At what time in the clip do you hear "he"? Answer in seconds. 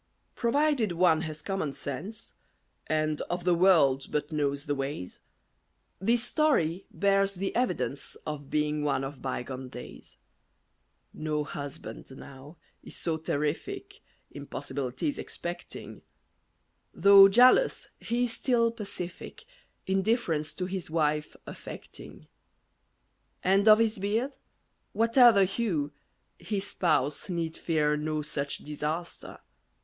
17.99-18.25